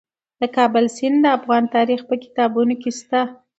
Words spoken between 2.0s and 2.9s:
په کتابونو